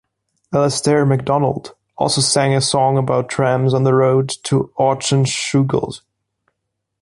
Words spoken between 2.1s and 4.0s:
sang a song about trams on the